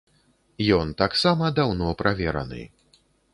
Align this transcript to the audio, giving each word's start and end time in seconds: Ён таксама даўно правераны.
Ён 0.77 0.93
таксама 1.01 1.51
даўно 1.59 1.91
правераны. 2.01 2.61